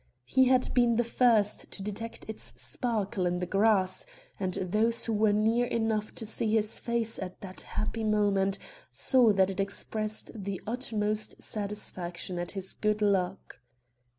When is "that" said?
7.41-7.61, 9.33-9.51